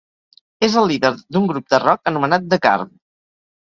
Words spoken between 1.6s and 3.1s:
de rock anomenat The Garb.